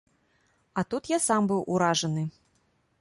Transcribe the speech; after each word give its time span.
А 0.79 0.83
тут 0.93 1.11
я 1.15 1.19
сам 1.27 1.41
быў 1.51 1.61
уражаны! 1.75 2.23